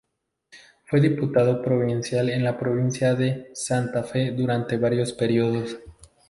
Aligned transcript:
Fue 0.87 0.99
diputado 0.99 1.61
provincial 1.61 2.31
en 2.31 2.43
la 2.43 2.57
provincia 2.57 3.13
de 3.13 3.51
Santa 3.53 4.01
Fe 4.03 4.31
durante 4.31 4.77
varios 4.79 5.13
períodos. 5.13 5.77